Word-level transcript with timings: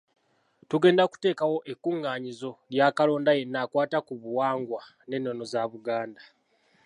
Tugenda 0.69 1.03
kuteekawo 1.11 1.57
ekkuŋŋaanyizo 1.71 2.51
lya 2.73 2.87
kalonda 2.97 3.31
yenna 3.39 3.59
akwata 3.65 3.97
ku 4.07 4.13
buwangwa 4.21 4.81
n’ennono 5.07 5.43
za 5.51 5.61
Buganda. 5.71 6.23